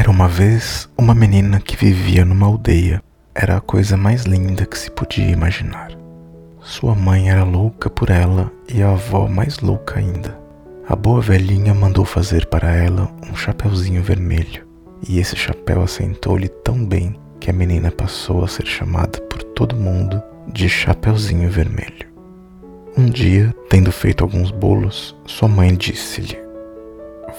Era 0.00 0.10
uma 0.10 0.26
vez 0.26 0.88
uma 0.96 1.14
menina 1.14 1.60
que 1.60 1.76
vivia 1.76 2.24
numa 2.24 2.46
aldeia. 2.46 3.02
Era 3.34 3.58
a 3.58 3.60
coisa 3.60 3.98
mais 3.98 4.22
linda 4.22 4.64
que 4.64 4.78
se 4.78 4.90
podia 4.90 5.28
imaginar. 5.28 5.90
Sua 6.58 6.94
mãe 6.94 7.28
era 7.28 7.44
louca 7.44 7.90
por 7.90 8.08
ela 8.08 8.50
e 8.66 8.82
a 8.82 8.92
avó 8.92 9.28
mais 9.28 9.58
louca 9.58 9.98
ainda. 9.98 10.40
A 10.88 10.96
boa 10.96 11.20
velhinha 11.20 11.74
mandou 11.74 12.06
fazer 12.06 12.46
para 12.46 12.74
ela 12.74 13.10
um 13.30 13.36
chapeuzinho 13.36 14.02
vermelho, 14.02 14.66
e 15.06 15.18
esse 15.18 15.36
chapéu 15.36 15.82
assentou-lhe 15.82 16.48
tão 16.48 16.82
bem 16.82 17.14
que 17.38 17.50
a 17.50 17.52
menina 17.52 17.90
passou 17.90 18.42
a 18.42 18.48
ser 18.48 18.64
chamada 18.64 19.20
por 19.28 19.42
todo 19.42 19.76
mundo 19.76 20.22
de 20.50 20.66
Chapeuzinho 20.66 21.50
Vermelho. 21.50 22.08
Um 22.96 23.04
dia, 23.04 23.54
tendo 23.68 23.92
feito 23.92 24.24
alguns 24.24 24.50
bolos, 24.50 25.14
sua 25.26 25.46
mãe 25.46 25.74
disse-lhe: 25.74 26.38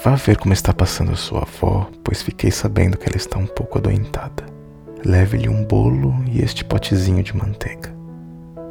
Vá 0.00 0.14
ver 0.14 0.36
como 0.38 0.52
está 0.52 0.72
passando 0.72 1.14
sua 1.14 1.42
avó, 1.42 1.88
pois 2.02 2.22
fiquei 2.22 2.50
sabendo 2.50 2.96
que 2.96 3.08
ela 3.08 3.16
está 3.16 3.38
um 3.38 3.46
pouco 3.46 3.78
adoentada. 3.78 4.44
Leve-lhe 5.04 5.48
um 5.48 5.64
bolo 5.64 6.14
e 6.26 6.40
este 6.40 6.64
potezinho 6.64 7.22
de 7.22 7.36
manteiga. 7.36 7.94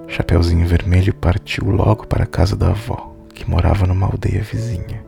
Chapeuzinho 0.07 0.67
Vermelho 0.67 1.13
partiu 1.13 1.69
logo 1.69 2.07
para 2.07 2.23
a 2.23 2.27
casa 2.27 2.55
da 2.55 2.69
avó, 2.69 3.13
que 3.33 3.49
morava 3.49 3.85
numa 3.85 4.07
aldeia 4.07 4.41
vizinha. 4.41 5.05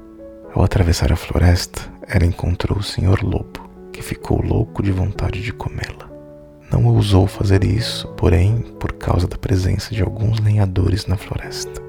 Ao 0.53 0.63
atravessar 0.63 1.11
a 1.11 1.15
floresta, 1.15 1.81
ela 2.07 2.25
encontrou 2.25 2.77
o 2.77 2.83
Senhor 2.83 3.21
Lobo, 3.21 3.69
que 3.91 4.01
ficou 4.01 4.41
louco 4.41 4.81
de 4.83 4.91
vontade 4.91 5.41
de 5.41 5.51
comê-la. 5.51 6.09
Não 6.71 6.85
ousou 6.85 7.27
fazer 7.27 7.63
isso, 7.63 8.07
porém, 8.15 8.59
por 8.79 8.93
causa 8.93 9.27
da 9.27 9.37
presença 9.37 9.93
de 9.93 10.01
alguns 10.01 10.39
lenhadores 10.39 11.05
na 11.05 11.17
floresta. 11.17 11.81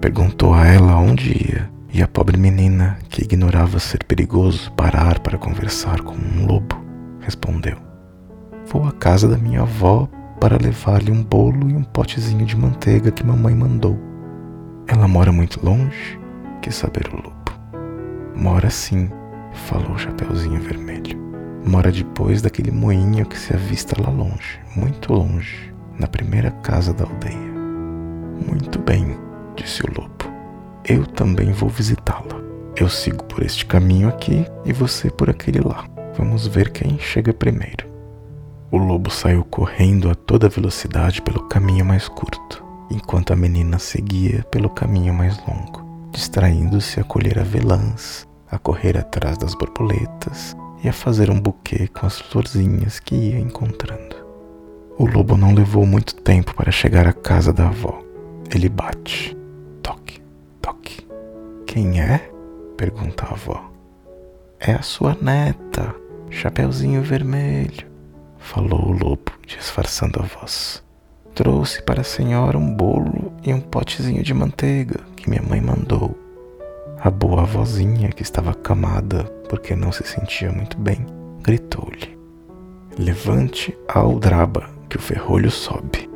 Perguntou 0.00 0.52
a 0.52 0.66
ela 0.66 0.96
onde 0.96 1.30
ia 1.30 1.79
e 1.92 2.02
a 2.02 2.08
pobre 2.08 2.36
menina, 2.36 2.98
que 3.08 3.22
ignorava 3.22 3.80
ser 3.80 4.04
perigoso 4.04 4.70
parar 4.72 5.18
para 5.18 5.36
conversar 5.36 6.00
com 6.02 6.14
um 6.14 6.46
lobo, 6.46 6.76
respondeu: 7.20 7.76
Vou 8.66 8.86
à 8.86 8.92
casa 8.92 9.26
da 9.26 9.36
minha 9.36 9.62
avó 9.62 10.08
para 10.40 10.56
levar-lhe 10.56 11.10
um 11.10 11.22
bolo 11.22 11.68
e 11.68 11.74
um 11.74 11.82
potezinho 11.82 12.46
de 12.46 12.56
manteiga 12.56 13.10
que 13.10 13.26
mamãe 13.26 13.54
mandou. 13.54 13.98
Ela 14.86 15.08
mora 15.08 15.32
muito 15.32 15.64
longe? 15.64 16.18
Quis 16.62 16.76
saber 16.76 17.08
o 17.12 17.16
lobo. 17.16 17.34
Mora 18.34 18.70
sim, 18.70 19.10
falou 19.52 19.92
o 19.92 19.98
Chapeuzinho 19.98 20.60
Vermelho. 20.60 21.18
Mora 21.66 21.92
depois 21.92 22.40
daquele 22.40 22.70
moinho 22.70 23.26
que 23.26 23.38
se 23.38 23.52
avista 23.52 24.00
lá 24.00 24.08
longe, 24.08 24.60
muito 24.74 25.12
longe, 25.12 25.74
na 25.98 26.06
primeira 26.06 26.50
casa 26.50 26.94
da 26.94 27.04
aldeia. 27.04 27.50
Muito 28.46 28.78
bem, 28.78 29.18
disse 29.56 29.82
o 29.82 30.00
lobo 30.00 30.29
eu 30.84 31.06
também 31.06 31.52
vou 31.52 31.68
visitá-la. 31.68 32.40
Eu 32.76 32.88
sigo 32.88 33.24
por 33.24 33.42
este 33.42 33.66
caminho 33.66 34.08
aqui 34.08 34.46
e 34.64 34.72
você 34.72 35.10
por 35.10 35.28
aquele 35.28 35.60
lá. 35.60 35.84
Vamos 36.16 36.46
ver 36.46 36.70
quem 36.70 36.98
chega 36.98 37.32
primeiro. 37.32 37.88
O 38.70 38.78
lobo 38.78 39.10
saiu 39.10 39.44
correndo 39.44 40.08
a 40.10 40.14
toda 40.14 40.48
velocidade 40.48 41.20
pelo 41.22 41.48
caminho 41.48 41.84
mais 41.84 42.08
curto, 42.08 42.64
enquanto 42.90 43.32
a 43.32 43.36
menina 43.36 43.78
seguia 43.78 44.44
pelo 44.44 44.70
caminho 44.70 45.12
mais 45.12 45.36
longo, 45.46 45.84
distraindo-se 46.12 47.00
a 47.00 47.04
colher 47.04 47.38
avelãs, 47.38 48.28
a 48.50 48.58
correr 48.58 48.96
atrás 48.96 49.36
das 49.38 49.54
borboletas 49.54 50.56
e 50.82 50.88
a 50.88 50.92
fazer 50.92 51.30
um 51.30 51.40
buquê 51.40 51.88
com 51.88 52.06
as 52.06 52.20
florzinhas 52.20 53.00
que 53.00 53.14
ia 53.14 53.38
encontrando. 53.40 54.16
O 54.96 55.06
lobo 55.06 55.36
não 55.36 55.52
levou 55.52 55.84
muito 55.84 56.14
tempo 56.14 56.54
para 56.54 56.70
chegar 56.70 57.06
à 57.06 57.12
casa 57.12 57.52
da 57.52 57.68
avó. 57.68 58.00
Ele 58.54 58.68
bate. 58.68 59.36
Quem 61.72 62.00
é? 62.00 62.28
pergunta 62.76 63.24
a 63.26 63.30
avó. 63.30 63.70
É 64.58 64.72
a 64.72 64.82
sua 64.82 65.16
neta, 65.22 65.94
Chapeuzinho 66.28 67.00
Vermelho, 67.00 67.86
falou 68.38 68.88
o 68.88 68.90
lobo, 68.90 69.30
disfarçando 69.46 70.18
a 70.18 70.24
voz. 70.24 70.82
Trouxe 71.32 71.80
para 71.80 72.00
a 72.00 72.04
senhora 72.04 72.58
um 72.58 72.74
bolo 72.74 73.32
e 73.44 73.54
um 73.54 73.60
potezinho 73.60 74.20
de 74.20 74.34
manteiga 74.34 74.98
que 75.14 75.30
minha 75.30 75.42
mãe 75.42 75.60
mandou. 75.60 76.18
A 77.00 77.08
boa 77.08 77.42
avózinha, 77.42 78.08
que 78.08 78.24
estava 78.24 78.50
acamada 78.50 79.22
porque 79.48 79.76
não 79.76 79.92
se 79.92 80.02
sentia 80.02 80.50
muito 80.50 80.76
bem, 80.76 81.06
gritou-lhe: 81.40 82.18
Levante 82.98 83.78
a 83.86 84.00
aldraba, 84.00 84.68
que 84.88 84.96
o 84.96 85.00
ferrolho 85.00 85.52
sobe. 85.52 86.10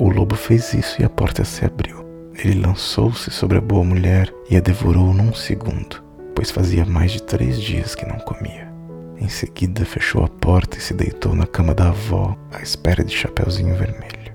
O 0.00 0.08
lobo 0.08 0.34
fez 0.34 0.74
isso 0.74 1.00
e 1.00 1.04
a 1.04 1.08
porta 1.08 1.44
se 1.44 1.64
abriu. 1.64 2.01
Ele 2.34 2.60
lançou-se 2.60 3.30
sobre 3.30 3.58
a 3.58 3.60
boa 3.60 3.84
mulher 3.84 4.32
e 4.48 4.56
a 4.56 4.60
devorou 4.60 5.12
num 5.12 5.34
segundo, 5.34 6.02
pois 6.34 6.50
fazia 6.50 6.84
mais 6.84 7.12
de 7.12 7.22
três 7.22 7.60
dias 7.60 7.94
que 7.94 8.06
não 8.06 8.18
comia. 8.20 8.72
Em 9.18 9.28
seguida, 9.28 9.84
fechou 9.84 10.24
a 10.24 10.28
porta 10.28 10.78
e 10.78 10.80
se 10.80 10.94
deitou 10.94 11.34
na 11.34 11.46
cama 11.46 11.74
da 11.74 11.88
avó, 11.88 12.36
à 12.50 12.60
espera 12.60 13.04
de 13.04 13.14
Chapeuzinho 13.14 13.76
Vermelho. 13.76 14.32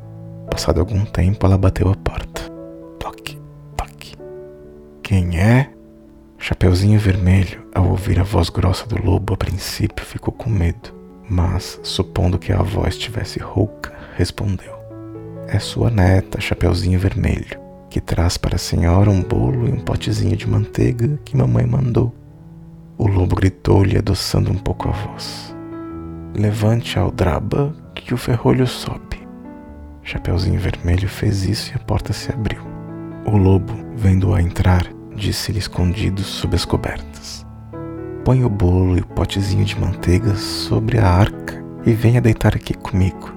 Passado 0.49 0.79
algum 0.79 1.03
tempo, 1.03 1.45
ela 1.45 1.57
bateu 1.57 1.89
a 1.89 1.95
porta. 1.95 2.41
Toque, 2.99 3.37
toque. 3.75 4.15
Quem 5.03 5.39
é? 5.39 5.71
Chapeuzinho 6.37 6.99
Vermelho, 6.99 7.67
ao 7.73 7.89
ouvir 7.89 8.19
a 8.19 8.23
voz 8.23 8.49
grossa 8.49 8.85
do 8.85 9.03
lobo, 9.03 9.33
a 9.33 9.37
princípio 9.37 10.05
ficou 10.05 10.33
com 10.33 10.49
medo, 10.49 10.93
mas, 11.27 11.79
supondo 11.83 12.39
que 12.39 12.53
a 12.53 12.59
avó 12.59 12.87
estivesse 12.87 13.39
rouca, 13.39 13.91
respondeu: 14.15 14.73
É 15.47 15.59
sua 15.59 15.89
neta, 15.89 16.39
Chapeuzinho 16.39 16.99
Vermelho 16.99 17.66
que 17.89 18.01
traz 18.01 18.37
para 18.37 18.55
a 18.55 18.59
senhora 18.59 19.09
um 19.09 19.21
bolo 19.21 19.67
e 19.67 19.71
um 19.71 19.79
potezinho 19.79 20.35
de 20.35 20.47
manteiga 20.47 21.19
que 21.23 21.37
mamãe 21.37 21.65
mandou. 21.65 22.13
O 22.97 23.07
lobo 23.07 23.35
gritou-lhe, 23.35 23.97
adoçando 23.97 24.51
um 24.51 24.57
pouco 24.57 24.89
a 24.89 24.91
voz. 24.91 25.55
Levante 26.35 26.97
a 26.97 27.03
aldraba 27.03 27.75
que 27.95 28.13
o 28.13 28.17
ferrolho 28.17 28.67
sobe. 28.67 29.17
Chapeuzinho 30.03 30.59
Vermelho 30.59 31.07
fez 31.07 31.43
isso 31.43 31.71
e 31.71 31.75
a 31.75 31.79
porta 31.79 32.13
se 32.13 32.31
abriu. 32.31 32.61
O 33.25 33.37
lobo, 33.37 33.73
vendo-a 33.95 34.41
entrar, 34.41 34.87
disse-lhe 35.15 35.59
escondido 35.59 36.21
sob 36.21 36.55
as 36.55 36.65
cobertas: 36.65 37.45
Põe 38.23 38.43
o 38.43 38.49
bolo 38.49 38.97
e 38.97 39.01
o 39.01 39.07
potezinho 39.07 39.65
de 39.65 39.79
manteiga 39.79 40.35
sobre 40.35 40.97
a 40.97 41.07
arca 41.07 41.63
e 41.85 41.93
venha 41.93 42.21
deitar 42.21 42.55
aqui 42.55 42.73
comigo. 42.73 43.33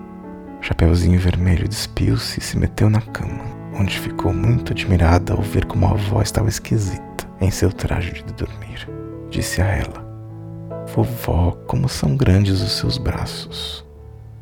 Chapeuzinho 0.60 1.18
Vermelho 1.18 1.68
despiu-se 1.68 2.38
e 2.38 2.42
se 2.42 2.58
meteu 2.58 2.88
na 2.88 3.00
cama 3.00 3.59
onde 3.78 3.98
ficou 3.98 4.32
muito 4.32 4.72
admirada 4.72 5.34
ao 5.34 5.42
ver 5.42 5.64
como 5.66 5.86
a 5.86 5.90
avó 5.90 6.22
estava 6.22 6.48
esquisita 6.48 7.28
em 7.40 7.50
seu 7.50 7.72
traje 7.72 8.12
de 8.12 8.32
dormir. 8.34 8.88
Disse 9.30 9.62
a 9.62 9.66
ela: 9.66 10.10
Vovó, 10.94 11.52
como 11.66 11.88
são 11.88 12.16
grandes 12.16 12.60
os 12.60 12.72
seus 12.72 12.98
braços. 12.98 13.84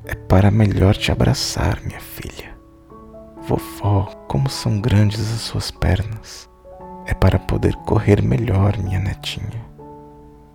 É 0.05 0.15
para 0.15 0.51
melhor 0.51 0.97
te 0.97 1.13
abraçar, 1.13 1.81
minha 1.83 2.01
filha. 2.01 2.57
Vovó, 3.47 4.07
como 4.27 4.49
são 4.49 4.81
grandes 4.81 5.21
as 5.21 5.41
suas 5.41 5.71
pernas. 5.71 6.49
É 7.07 7.13
para 7.15 7.39
poder 7.39 7.75
correr 7.87 8.23
melhor, 8.23 8.77
minha 8.79 8.99
netinha. 8.99 9.67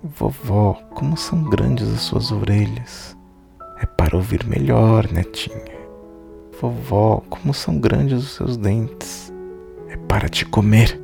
Vovó, 0.04 0.74
como 0.96 1.16
são 1.16 1.44
grandes 1.44 1.88
as 1.88 2.02
suas 2.02 2.32
orelhas. 2.32 3.16
É 3.80 3.86
para 3.86 4.16
ouvir 4.16 4.46
melhor, 4.46 5.12
netinha. 5.12 5.83
Vovó, 6.60 7.22
como 7.30 7.54
são 7.54 7.80
grandes 7.80 8.24
os 8.24 8.32
seus 8.32 8.58
dentes. 8.58 9.34
É 9.90 9.98
para 9.98 10.30
te 10.30 10.46
comer. 10.46 11.00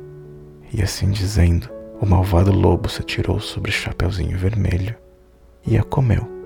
E 0.72 0.82
assim 0.82 1.10
dizendo, 1.10 1.68
o 2.00 2.06
malvado 2.06 2.52
lobo 2.52 2.88
se 2.88 3.00
atirou 3.00 3.40
sobre 3.40 3.70
o 3.70 3.74
Chapeuzinho 3.74 4.38
Vermelho 4.38 4.94
e 5.66 5.76
a 5.76 5.82
comeu. 5.82 6.40